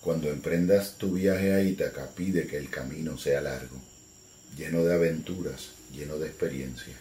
Cuando 0.00 0.30
emprendas 0.30 0.96
tu 0.96 1.12
viaje 1.12 1.52
a 1.52 1.62
Ítaca, 1.62 2.08
pide 2.16 2.46
que 2.46 2.56
el 2.56 2.70
camino 2.70 3.18
sea 3.18 3.42
largo, 3.42 3.76
lleno 4.56 4.82
de 4.82 4.94
aventuras, 4.94 5.72
lleno 5.92 6.16
de 6.16 6.28
experiencia. 6.28 6.94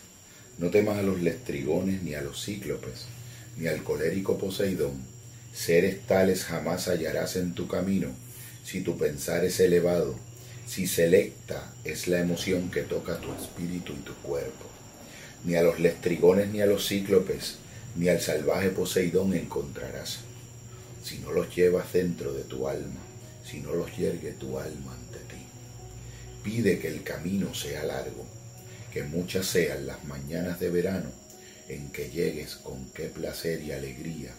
No 0.57 0.69
temas 0.69 0.97
a 0.97 1.03
los 1.03 1.21
lestrigones 1.21 2.03
ni 2.03 2.13
a 2.15 2.21
los 2.21 2.43
cíclopes, 2.43 3.05
ni 3.57 3.67
al 3.67 3.83
colérico 3.83 4.37
Poseidón. 4.37 5.01
Seres 5.53 6.05
tales 6.07 6.43
jamás 6.43 6.89
hallarás 6.89 7.37
en 7.37 7.53
tu 7.53 7.69
camino 7.69 8.09
si 8.65 8.81
tu 8.81 8.97
pensar 8.97 9.45
es 9.45 9.61
elevado, 9.61 10.15
si 10.67 10.85
selecta 10.85 11.73
es 11.85 12.07
la 12.07 12.19
emoción 12.19 12.69
que 12.69 12.81
toca 12.81 13.19
tu 13.19 13.33
espíritu 13.33 13.93
y 13.93 14.03
tu 14.03 14.13
cuerpo. 14.15 14.65
Ni 15.45 15.55
a 15.55 15.63
los 15.63 15.79
lestrigones 15.79 16.49
ni 16.49 16.61
a 16.61 16.65
los 16.65 16.87
cíclopes, 16.87 17.55
ni 17.95 18.09
al 18.09 18.19
salvaje 18.19 18.69
Poseidón 18.69 19.33
encontrarás. 19.33 20.19
Si 21.03 21.19
no 21.19 21.31
los 21.31 21.55
llevas 21.55 21.93
dentro 21.93 22.33
de 22.33 22.43
tu 22.43 22.67
alma, 22.67 22.99
si 23.45 23.59
no 23.59 23.73
los 23.73 23.95
yergue 23.97 24.33
tu 24.33 24.59
alma 24.59 24.93
ante 24.93 25.19
ti. 25.19 25.43
Pide 26.43 26.79
que 26.79 26.87
el 26.87 27.03
camino 27.03 27.53
sea 27.53 27.83
largo, 27.83 28.25
que 28.93 29.03
muchas 29.03 29.45
sean 29.45 29.87
las 29.87 30.03
mañanas 30.03 30.59
de 30.59 30.69
verano 30.69 31.09
en 31.67 31.91
que 31.91 32.09
llegues 32.09 32.55
con 32.55 32.89
qué 32.91 33.05
placer 33.05 33.61
y 33.61 33.71
alegría 33.71 34.33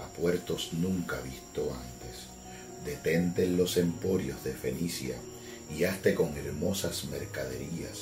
a 0.00 0.06
puertos 0.08 0.72
nunca 0.74 1.20
visto 1.20 1.74
antes. 1.74 2.26
Detente 2.84 3.44
en 3.44 3.56
los 3.56 3.76
emporios 3.76 4.44
de 4.44 4.52
Fenicia 4.52 5.16
y 5.74 5.84
hazte 5.84 6.14
con 6.14 6.36
hermosas 6.36 7.04
mercaderías, 7.06 8.00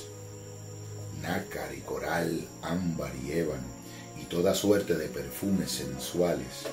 nácar 1.22 1.72
y 1.74 1.80
coral, 1.80 2.48
ámbar 2.62 3.12
y 3.24 3.32
ébano, 3.32 3.82
y 4.20 4.24
toda 4.24 4.54
suerte 4.54 4.96
de 4.96 5.08
perfumes 5.08 5.70
sensuales, 5.70 6.66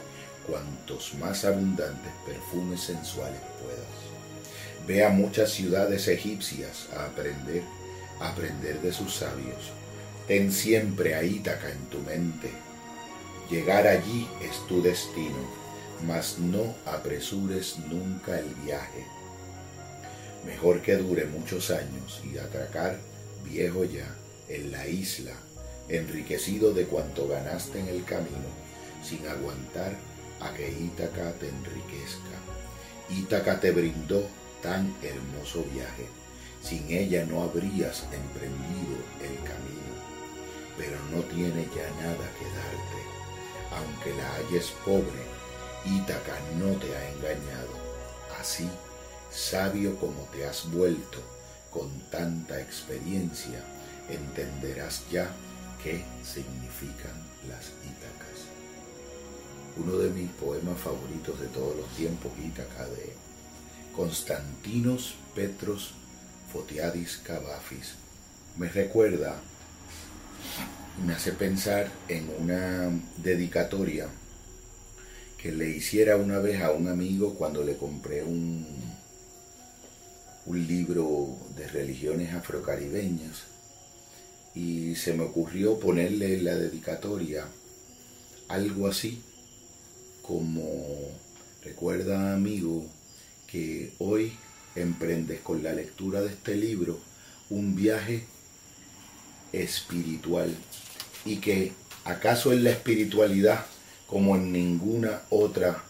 cuantos 0.50 1.14
más 1.16 1.46
abundantes 1.46 2.12
perfumes 2.26 2.82
sensuales 2.82 3.42
puedas. 3.62 4.88
Ve 4.88 5.06
a 5.06 5.10
muchas 5.10 5.52
ciudades 5.52 6.08
egipcias 6.08 6.88
a 6.96 7.06
aprender, 7.06 7.64
aprender 8.20 8.82
de 8.82 8.92
sus 8.92 9.16
sabios. 9.16 9.72
Ten 10.28 10.52
siempre 10.52 11.16
a 11.16 11.24
Ítaca 11.24 11.70
en 11.70 11.86
tu 11.86 12.00
mente. 12.00 12.52
Llegar 13.50 13.88
allí 13.88 14.28
es 14.42 14.68
tu 14.68 14.82
destino 14.82 15.60
mas 16.08 16.40
no 16.40 16.76
apresures 16.86 17.78
nunca 17.90 18.40
el 18.40 18.54
viaje. 18.66 19.06
Mejor 20.46 20.82
que 20.82 20.96
dure 20.96 21.26
muchos 21.26 21.72
años 21.72 22.22
y 22.24 22.38
atracar 22.38 22.98
viejo 23.44 23.84
ya 23.84 24.08
en 24.48 24.72
la 24.72 24.88
isla, 24.88 25.34
enriquecido 25.90 26.74
de 26.74 26.86
cuanto 26.86 27.28
ganaste 27.28 27.80
en 27.80 27.88
el 27.88 28.04
camino, 28.06 28.50
sin 29.04 29.28
aguantar 29.28 29.96
a 30.42 30.54
que 30.54 30.70
Ítaca 30.70 31.32
te 31.34 31.50
enriquezca. 31.50 32.38
Ítaca 33.10 33.60
te 33.60 33.72
brindó 33.72 34.28
tan 34.62 34.96
hermoso 35.02 35.66
viaje, 35.74 36.08
sin 36.62 36.90
ella 36.92 37.26
no 37.26 37.44
habrías 37.44 38.04
emprendido 38.12 38.98
el 39.22 39.36
camino, 39.44 39.94
pero 40.78 40.98
no 41.12 41.22
tiene 41.24 41.66
ya 41.76 41.90
nada 42.02 42.30
que 42.38 42.46
darte, 42.46 43.02
aunque 43.72 44.14
la 44.16 44.36
halles 44.36 44.72
pobre 44.86 45.40
Ítaca 45.86 46.38
no 46.58 46.74
te 46.76 46.94
ha 46.96 47.10
engañado. 47.12 47.90
Así, 48.40 48.70
sabio 49.32 49.98
como 49.98 50.24
te 50.34 50.46
has 50.46 50.70
vuelto, 50.72 51.20
con 51.72 51.90
tanta 52.12 52.60
experiencia, 52.60 53.64
entenderás 54.10 55.04
ya 55.10 55.32
qué 55.84 56.04
significan 56.24 57.16
las 57.48 57.72
Ítacas. 57.86 58.59
Uno 59.82 59.98
de 59.98 60.10
mis 60.10 60.30
poemas 60.32 60.78
favoritos 60.78 61.40
de 61.40 61.48
todos 61.48 61.76
los 61.76 61.88
tiempos, 61.96 62.32
Ítaca, 62.44 62.86
de 62.90 63.14
Constantinos 63.96 65.16
Petros 65.34 65.94
Fotiadis 66.52 67.18
Cavafis, 67.24 67.94
me 68.58 68.68
recuerda, 68.68 69.40
me 71.06 71.14
hace 71.14 71.32
pensar 71.32 71.90
en 72.10 72.30
una 72.40 72.92
dedicatoria 73.18 74.08
que 75.38 75.54
le 75.54 75.70
hiciera 75.70 76.18
una 76.18 76.40
vez 76.40 76.62
a 76.62 76.72
un 76.72 76.90
amigo 76.90 77.36
cuando 77.36 77.64
le 77.64 77.78
compré 77.78 78.24
un, 78.24 78.68
un 80.46 80.68
libro 80.68 81.38
de 81.56 81.68
religiones 81.68 82.34
afrocaribeñas 82.34 83.44
y 84.56 84.96
se 84.96 85.14
me 85.14 85.24
ocurrió 85.24 85.80
ponerle 85.80 86.42
la 86.42 86.56
dedicatoria 86.56 87.46
algo 88.50 88.88
así 88.88 89.24
como 90.30 90.62
recuerda 91.64 92.36
amigo 92.36 92.86
que 93.48 93.94
hoy 93.98 94.32
emprendes 94.76 95.40
con 95.42 95.64
la 95.64 95.74
lectura 95.74 96.22
de 96.22 96.28
este 96.28 96.56
libro 96.56 97.00
un 97.50 97.76
viaje 97.76 98.26
espiritual 99.54 100.56
y 101.26 101.38
que 101.38 101.72
acaso 102.06 102.54
en 102.54 102.64
la 102.64 102.70
espiritualidad 102.70 103.66
como 104.06 104.36
en 104.36 104.52
ninguna 104.52 105.24
otra 105.32 105.84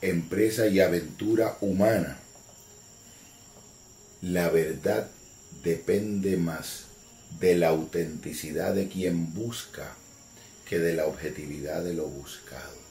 empresa 0.00 0.66
y 0.66 0.80
aventura 0.80 1.58
humana. 1.60 2.18
La 4.22 4.48
verdad 4.48 5.10
depende 5.62 6.38
más 6.38 6.84
de 7.38 7.54
la 7.54 7.68
autenticidad 7.68 8.74
de 8.74 8.88
quien 8.88 9.34
busca 9.34 9.94
que 10.66 10.78
de 10.78 10.94
la 10.94 11.04
objetividad 11.04 11.84
de 11.84 11.92
lo 11.92 12.06
buscado. 12.06 12.87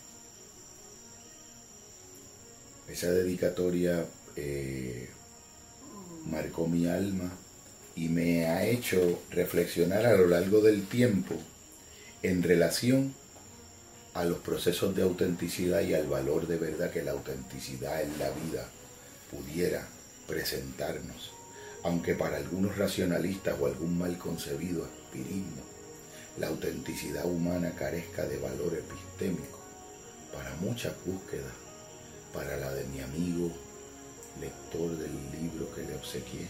Esa 2.89 3.11
dedicatoria 3.11 4.05
eh, 4.35 5.09
marcó 6.25 6.67
mi 6.67 6.87
alma 6.87 7.31
y 7.95 8.09
me 8.09 8.45
ha 8.45 8.65
hecho 8.65 9.21
reflexionar 9.29 10.05
a 10.05 10.15
lo 10.15 10.27
largo 10.27 10.61
del 10.61 10.87
tiempo 10.87 11.35
en 12.23 12.43
relación 12.43 13.13
a 14.13 14.23
los 14.23 14.39
procesos 14.39 14.95
de 14.95 15.03
autenticidad 15.03 15.81
y 15.81 15.93
al 15.93 16.07
valor 16.07 16.47
de 16.47 16.57
verdad 16.57 16.91
que 16.91 17.03
la 17.03 17.11
autenticidad 17.11 18.01
en 18.01 18.17
la 18.17 18.29
vida 18.31 18.67
pudiera 19.31 19.87
presentarnos, 20.27 21.31
aunque 21.83 22.15
para 22.15 22.37
algunos 22.37 22.77
racionalistas 22.77 23.55
o 23.59 23.65
algún 23.67 23.97
mal 23.97 24.17
concebido 24.17 24.85
aspirismo, 24.85 25.61
la 26.39 26.47
autenticidad 26.47 27.25
humana 27.25 27.73
carezca 27.77 28.25
de 28.25 28.37
valor 28.37 28.73
epistémico, 28.75 29.59
para 30.33 30.53
muchas 30.55 30.93
búsquedas, 31.05 31.66
para 32.37 32.55
la 32.55 32.71
de 32.71 32.83
mi 32.83 32.99
amigo, 33.01 33.51
lector 34.39 34.95
del 34.95 35.11
libro 35.41 35.73
que 35.73 35.81
le 35.81 35.95
obsequié, 35.95 36.45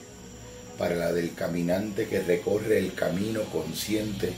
para 0.77 0.95
la 0.95 1.13
del 1.13 1.33
caminante 1.33 2.07
que 2.07 2.21
recorre 2.21 2.77
el 2.77 2.93
camino 2.93 3.43
consciente 3.45 4.33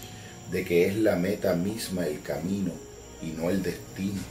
de 0.51 0.63
que 0.63 0.85
es 0.85 0.95
la 0.95 1.15
meta 1.15 1.55
misma 1.55 2.05
el 2.05 2.21
camino 2.21 2.71
y 3.23 3.31
no 3.31 3.49
el 3.49 3.63
destino. 3.63 4.21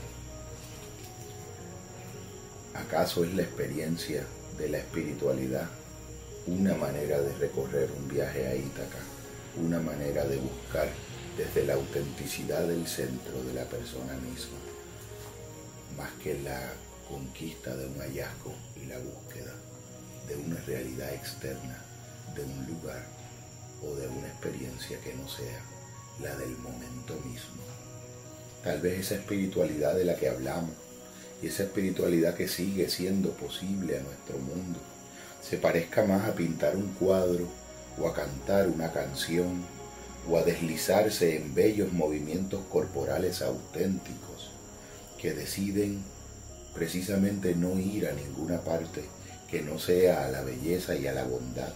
¿Acaso 2.73 3.25
es 3.25 3.33
la 3.33 3.41
experiencia 3.41 4.25
de 4.57 4.69
la 4.69 4.77
espiritualidad 4.77 5.67
una 6.47 6.73
manera 6.75 7.19
de 7.19 7.35
recorrer 7.35 7.89
un 7.97 8.07
viaje 8.07 8.47
a 8.47 8.55
Ítaca, 8.55 8.99
una 9.61 9.81
manera 9.81 10.23
de 10.23 10.37
buscar 10.37 10.87
desde 11.37 11.65
la 11.65 11.73
autenticidad 11.73 12.65
del 12.65 12.87
centro 12.87 13.43
de 13.43 13.53
la 13.53 13.65
persona 13.65 14.13
misma, 14.13 14.57
más 15.97 16.11
que 16.23 16.39
la 16.39 16.61
conquista 17.09 17.75
de 17.75 17.87
un 17.87 17.99
hallazgo 17.99 18.53
y 18.75 18.85
la 18.85 18.99
búsqueda 18.99 19.53
de 20.27 20.35
una 20.35 20.61
realidad 20.61 21.13
externa, 21.13 21.83
de 22.35 22.43
un 22.43 22.67
lugar 22.67 23.03
o 23.83 23.95
de 23.95 24.07
una 24.07 24.27
experiencia 24.27 24.99
que 25.01 25.15
no 25.15 25.27
sea 25.27 25.59
la 26.21 26.35
del 26.37 26.55
momento 26.57 27.15
mismo? 27.25 27.63
Tal 28.63 28.79
vez 28.81 28.99
esa 28.99 29.15
espiritualidad 29.15 29.95
de 29.95 30.05
la 30.05 30.15
que 30.15 30.29
hablamos 30.29 30.71
y 31.41 31.47
esa 31.47 31.63
espiritualidad 31.63 32.35
que 32.35 32.47
sigue 32.47 32.89
siendo 32.89 33.31
posible 33.31 33.97
a 33.97 34.03
nuestro 34.03 34.37
mundo 34.37 34.79
se 35.41 35.57
parezca 35.57 36.03
más 36.03 36.27
a 36.27 36.35
pintar 36.35 36.75
un 36.75 36.93
cuadro 36.93 37.47
o 37.97 38.07
a 38.07 38.13
cantar 38.13 38.67
una 38.67 38.91
canción 38.91 39.65
o 40.29 40.37
a 40.37 40.43
deslizarse 40.43 41.37
en 41.37 41.55
bellos 41.55 41.91
movimientos 41.93 42.61
corporales 42.69 43.41
auténticos 43.41 44.51
que 45.19 45.33
deciden 45.33 46.03
precisamente 46.73 47.55
no 47.55 47.79
ir 47.79 48.07
a 48.07 48.13
ninguna 48.13 48.61
parte 48.61 49.03
que 49.49 49.61
no 49.61 49.79
sea 49.79 50.25
a 50.25 50.29
la 50.29 50.43
belleza 50.43 50.95
y 50.95 51.07
a 51.07 51.13
la 51.13 51.23
bondad, 51.23 51.73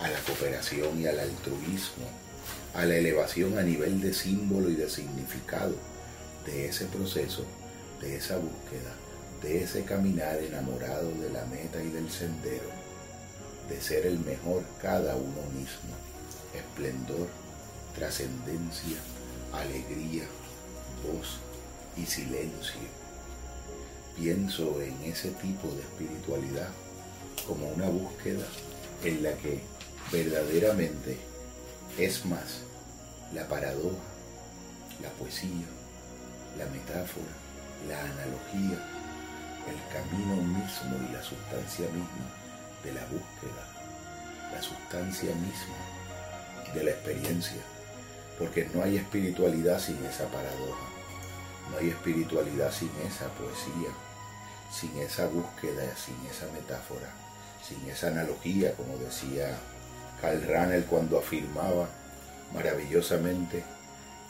a 0.00 0.08
la 0.08 0.18
cooperación 0.20 1.00
y 1.00 1.06
al 1.06 1.20
altruismo, 1.20 2.06
a 2.74 2.84
la 2.84 2.96
elevación 2.96 3.58
a 3.58 3.62
nivel 3.62 4.00
de 4.00 4.12
símbolo 4.12 4.68
y 4.68 4.74
de 4.74 4.90
significado 4.90 5.74
de 6.44 6.66
ese 6.68 6.86
proceso, 6.86 7.44
de 8.00 8.16
esa 8.16 8.36
búsqueda, 8.36 8.92
de 9.42 9.62
ese 9.62 9.84
caminar 9.84 10.38
enamorado 10.38 11.10
de 11.12 11.30
la 11.30 11.44
meta 11.46 11.82
y 11.82 11.90
del 11.90 12.10
sendero, 12.10 12.68
de 13.68 13.80
ser 13.80 14.06
el 14.06 14.18
mejor 14.18 14.64
cada 14.82 15.14
uno 15.14 15.42
mismo, 15.54 15.94
esplendor, 16.54 17.28
trascendencia, 17.94 18.98
alegría, 19.52 20.24
voz 21.06 21.38
y 21.96 22.04
silencio. 22.06 23.03
Pienso 24.16 24.80
en 24.80 24.94
ese 25.04 25.30
tipo 25.30 25.68
de 25.68 25.80
espiritualidad 25.82 26.68
como 27.46 27.68
una 27.68 27.88
búsqueda 27.88 28.46
en 29.02 29.22
la 29.22 29.32
que 29.34 29.60
verdaderamente 30.12 31.18
es 31.98 32.24
más 32.24 32.62
la 33.32 33.46
paradoja, 33.48 33.96
la 35.02 35.10
poesía, 35.10 35.66
la 36.58 36.66
metáfora, 36.66 37.34
la 37.88 38.00
analogía, 38.00 38.78
el 39.68 39.92
camino 39.92 40.36
mismo 40.36 41.08
y 41.08 41.12
la 41.12 41.22
sustancia 41.22 41.86
misma 41.86 42.30
de 42.84 42.92
la 42.92 43.02
búsqueda, 43.06 44.52
la 44.52 44.62
sustancia 44.62 45.34
misma 45.34 46.74
de 46.74 46.84
la 46.84 46.90
experiencia, 46.90 47.62
porque 48.38 48.68
no 48.74 48.82
hay 48.82 48.96
espiritualidad 48.96 49.78
sin 49.80 49.96
esa 50.04 50.26
paradoja, 50.26 50.93
no 51.70 51.78
hay 51.78 51.90
espiritualidad 51.90 52.72
sin 52.72 52.90
esa 53.06 53.28
poesía, 53.30 53.90
sin 54.72 54.96
esa 54.98 55.26
búsqueda, 55.26 55.82
sin 55.96 56.16
esa 56.30 56.50
metáfora, 56.52 57.12
sin 57.66 57.88
esa 57.88 58.08
analogía, 58.08 58.74
como 58.74 58.96
decía 58.98 59.58
Karl 60.20 60.42
Rahner 60.42 60.84
cuando 60.86 61.18
afirmaba 61.18 61.88
maravillosamente 62.52 63.64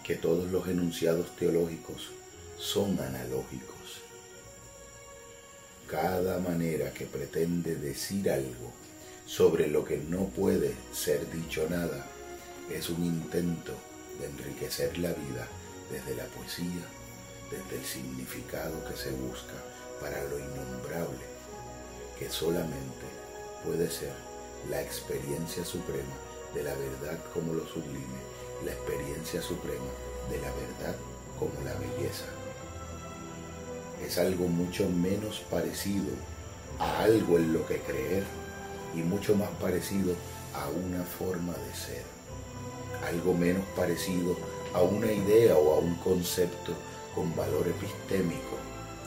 que 0.03 0.17
todos 0.17 0.51
los 0.51 0.67
enunciados 0.69 1.35
teológicos 1.37 2.11
son 2.59 2.99
analógicos. 3.01 3.75
Cada 5.89 6.39
manera 6.39 6.93
que 6.93 7.07
pretende 7.07 7.77
decir 7.77 8.31
algo 8.31 8.73
sobre 9.27 9.69
lo 9.69 9.85
que 9.85 9.99
no 9.99 10.27
puede 10.27 10.75
ser 10.93 11.31
dicho 11.31 11.67
nada 11.69 12.07
es 12.71 12.89
un 12.91 13.05
intento 13.05 13.73
de 14.19 14.27
enriquecer 14.27 14.99
la 14.99 15.13
vida 15.13 15.49
desde 15.91 16.17
la 16.17 16.25
poesía, 16.25 16.83
desde 17.51 17.77
el 17.77 17.85
significado 17.85 18.85
que 18.89 18.97
se 18.97 19.11
busca 19.11 19.55
para 20.01 20.23
lo 20.25 20.39
innombrable, 20.39 21.25
que 22.19 22.29
solamente 22.31 23.07
puede 23.65 23.91
ser 23.91 24.13
la 24.71 24.83
experiencia 24.83 25.65
suprema 25.65 26.15
de 26.55 26.63
la 26.63 26.75
verdad 26.75 27.19
como 27.33 27.53
lo 27.53 27.67
sublime, 27.67 28.21
la 28.65 28.73
experiencia 28.73 29.43
suprema 29.43 29.91
de 30.31 30.39
la 30.39 30.51
verdad 30.53 30.97
como 31.39 31.53
la 31.65 31.75
belleza. 31.75 32.27
Es 34.07 34.19
algo 34.19 34.47
mucho 34.47 34.89
menos 34.89 35.41
parecido 35.51 36.13
a 36.79 37.03
algo 37.03 37.39
en 37.39 37.53
lo 37.53 37.67
que 37.67 37.79
creer 37.81 38.25
y 38.95 38.99
mucho 38.99 39.35
más 39.35 39.51
parecido 39.61 40.15
a 40.55 40.69
una 40.69 41.05
forma 41.05 41.53
de 41.53 41.75
ser. 41.75 42.03
Algo 43.09 43.35
menos 43.35 43.65
parecido 43.77 44.37
a 44.73 44.83
una 44.83 45.11
idea 45.11 45.57
o 45.57 45.75
a 45.75 45.79
un 45.79 45.95
concepto 45.97 46.73
con 47.15 47.35
valor 47.37 47.69
epistémico 47.69 48.59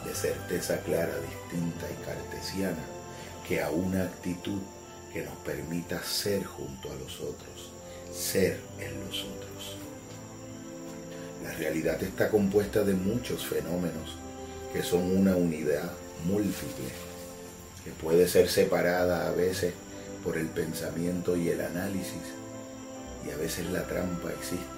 de 0.05 0.15
certeza 0.15 0.79
clara, 0.81 1.13
distinta 1.19 1.85
y 1.91 2.05
cartesiana 2.05 2.83
que 3.47 3.61
a 3.61 3.69
una 3.69 4.03
actitud 4.03 4.59
que 5.13 5.23
nos 5.23 5.35
permita 5.37 6.01
ser 6.03 6.43
junto 6.45 6.91
a 6.91 6.95
los 6.95 7.19
otros, 7.19 7.71
ser 8.13 8.59
en 8.79 8.99
los 9.05 9.23
otros. 9.23 9.77
La 11.43 11.53
realidad 11.53 12.01
está 12.03 12.29
compuesta 12.29 12.83
de 12.83 12.93
muchos 12.93 13.45
fenómenos 13.45 14.17
que 14.73 14.83
son 14.83 15.15
una 15.15 15.35
unidad 15.35 15.91
múltiple, 16.25 16.91
que 17.83 17.91
puede 17.91 18.27
ser 18.27 18.49
separada 18.49 19.27
a 19.27 19.31
veces 19.31 19.73
por 20.23 20.37
el 20.37 20.47
pensamiento 20.47 21.37
y 21.37 21.49
el 21.49 21.61
análisis, 21.61 22.21
y 23.25 23.31
a 23.31 23.37
veces 23.37 23.65
la 23.67 23.87
trampa 23.87 24.29
existe 24.31 24.76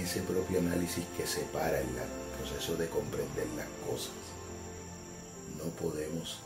ese 0.00 0.20
propio 0.22 0.58
análisis 0.58 1.04
que 1.16 1.26
separa 1.26 1.80
el 1.80 1.86
proceso 2.38 2.76
de 2.76 2.88
comprender 2.88 3.46
las 3.56 3.66
cosas, 3.88 4.12
no 5.56 5.64
podemos 5.70 6.38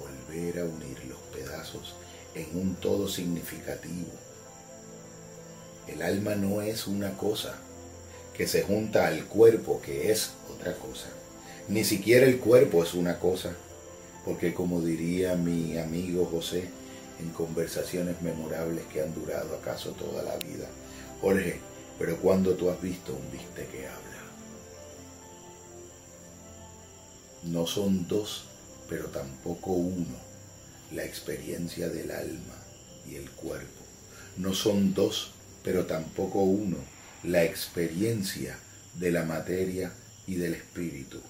volver 0.00 0.60
a 0.60 0.64
unir 0.64 1.04
los 1.06 1.18
pedazos 1.34 1.94
en 2.34 2.58
un 2.58 2.74
todo 2.76 3.08
significativo. 3.08 4.10
El 5.88 6.02
alma 6.02 6.34
no 6.34 6.62
es 6.62 6.86
una 6.86 7.16
cosa 7.16 7.54
que 8.34 8.46
se 8.46 8.62
junta 8.62 9.06
al 9.06 9.26
cuerpo, 9.26 9.80
que 9.82 10.10
es 10.10 10.30
otra 10.50 10.74
cosa. 10.74 11.08
Ni 11.68 11.84
siquiera 11.84 12.26
el 12.26 12.38
cuerpo 12.38 12.82
es 12.82 12.94
una 12.94 13.18
cosa, 13.18 13.54
porque 14.24 14.54
como 14.54 14.80
diría 14.80 15.34
mi 15.34 15.78
amigo 15.78 16.26
José 16.26 16.68
en 17.20 17.30
conversaciones 17.30 18.20
memorables 18.22 18.84
que 18.86 19.02
han 19.02 19.14
durado 19.14 19.56
acaso 19.56 19.90
toda 19.90 20.22
la 20.22 20.36
vida, 20.36 20.66
Jorge, 21.20 21.60
pero 22.02 22.16
cuando 22.16 22.54
tú 22.54 22.68
has 22.68 22.82
visto 22.82 23.14
un 23.14 23.30
viste 23.30 23.64
que 23.68 23.86
habla? 23.86 24.22
No 27.44 27.64
son 27.64 28.08
dos 28.08 28.46
pero 28.88 29.06
tampoco 29.06 29.70
uno, 29.70 30.16
la 30.90 31.04
experiencia 31.04 31.88
del 31.88 32.10
alma 32.10 32.56
y 33.08 33.14
el 33.14 33.30
cuerpo. 33.30 33.84
No 34.36 34.52
son 34.52 34.94
dos, 34.94 35.30
pero 35.62 35.86
tampoco 35.86 36.40
uno, 36.40 36.78
la 37.22 37.44
experiencia 37.44 38.58
de 38.94 39.12
la 39.12 39.22
materia 39.22 39.92
y 40.26 40.34
del 40.34 40.54
espíritu. 40.54 41.20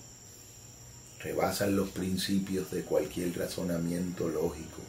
Rebasan 1.21 1.77
los 1.77 1.91
principios 1.91 2.71
de 2.71 2.83
cualquier 2.83 3.37
razonamiento 3.37 4.27
lógico, 4.27 4.81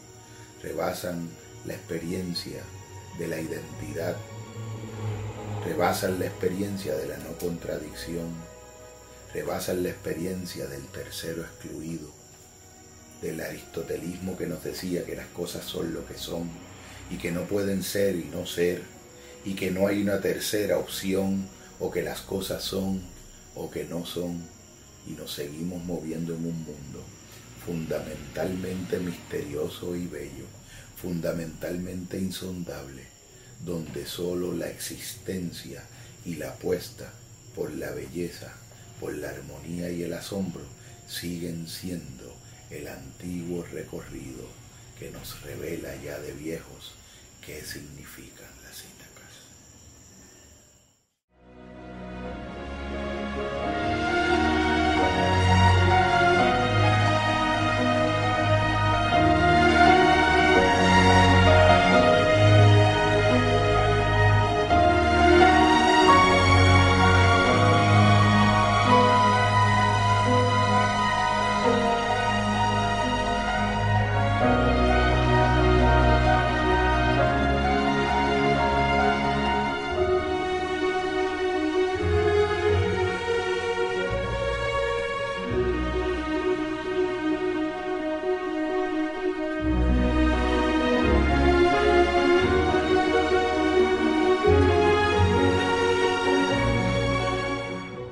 rebasan 0.64 1.30
la 1.66 1.74
experiencia 1.74 2.64
de 3.20 3.28
la 3.28 3.42
identidad, 3.42 4.16
rebasan 5.66 6.20
la 6.20 6.26
experiencia 6.26 6.96
de 6.96 7.08
la 7.08 7.18
no 7.18 7.38
contradicción, 7.38 8.30
rebasan 9.34 9.84
la 9.84 9.90
experiencia 9.90 10.68
del 10.68 10.86
tercero 10.88 11.42
excluido, 11.44 12.10
del 13.22 13.40
aristotelismo 13.42 14.38
que 14.38 14.48
nos 14.48 14.64
decía 14.64 15.06
que 15.06 15.16
las 15.16 15.28
cosas 15.28 15.66
son 15.66 15.94
lo 15.94 16.06
que 16.06 16.18
son 16.18 16.50
y 17.10 17.18
que 17.18 17.32
no 17.32 17.44
pueden 17.44 17.84
ser 17.84 18.16
y 18.16 18.26
no 18.26 18.46
ser 18.46 18.82
y 19.46 19.56
que 19.56 19.72
no 19.72 19.88
hay 19.88 20.02
una 20.02 20.20
tercera 20.20 20.78
opción 20.78 21.48
o 21.80 21.92
que 21.92 22.02
las 22.02 22.22
cosas 22.22 22.64
son 22.64 23.02
o 23.56 23.72
que 23.72 23.86
no 23.86 24.06
son 24.06 24.42
y 25.08 25.12
nos 25.12 25.34
seguimos 25.34 25.84
moviendo 25.84 26.34
en 26.34 26.46
un 26.46 26.64
mundo 26.64 27.04
fundamentalmente 27.66 29.00
misterioso 29.00 29.96
y 29.96 30.08
bello, 30.08 30.46
fundamentalmente 31.02 32.18
insondable, 32.18 33.04
donde 33.66 34.06
sólo 34.06 34.54
la 34.54 34.70
existencia 34.70 35.84
y 36.26 36.36
la 36.36 36.50
apuesta 36.50 37.12
por 37.56 37.72
la 37.72 37.92
belleza, 37.92 38.54
por 39.00 39.16
la 39.16 39.30
armonía 39.30 39.90
y 39.90 40.04
el 40.04 40.14
asombro 40.14 40.64
siguen 41.08 41.68
siendo 41.68 42.34
el 42.70 42.88
antiguo 42.88 43.64
recorrido 43.72 44.48
que 45.00 45.12
nos 45.12 45.42
revela 45.42 45.96
ya 46.04 46.20
de 46.20 46.34
viejos 46.34 46.94
qué 47.46 47.64
significa 47.64 48.44